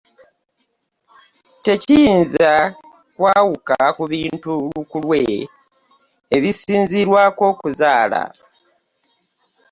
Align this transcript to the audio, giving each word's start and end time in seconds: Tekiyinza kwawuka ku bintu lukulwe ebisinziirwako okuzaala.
Tekiyinza 1.65 2.53
kwawuka 3.15 3.77
ku 3.97 4.03
bintu 4.13 4.51
lukulwe 4.73 5.21
ebisinziirwako 6.35 7.41
okuzaala. 7.51 8.21